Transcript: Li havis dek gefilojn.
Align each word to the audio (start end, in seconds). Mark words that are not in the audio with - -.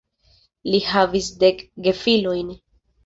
Li 0.75 0.79
havis 0.93 1.29
dek 1.43 1.63
gefilojn. 1.89 2.51